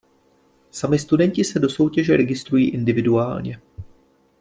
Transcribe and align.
Sami 0.71 0.97
studenti 0.99 1.43
se 1.43 1.59
do 1.59 1.69
soutěže 1.69 2.17
registrují 2.17 2.69
individuálně. 2.69 3.61